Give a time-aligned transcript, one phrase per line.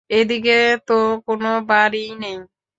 [0.09, 0.57] এদিকে
[0.85, 0.93] তো
[1.27, 2.37] কোনো বাড়িই নেই।